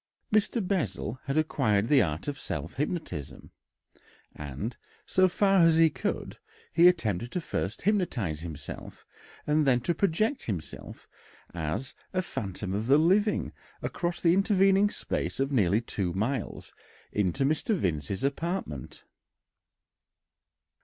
[0.33, 0.67] Mr.
[0.67, 3.51] Bessel had acquired the art of self hypnotism,
[4.35, 6.39] and, so far as he could,
[6.73, 9.05] he attempted first to hypnotise himself
[9.45, 11.07] and then to project himself
[11.53, 13.51] as a "phantom of the living"
[13.83, 16.73] across the intervening space of nearly two miles
[17.11, 17.77] into Mr.
[17.77, 19.03] Vincey's apartment.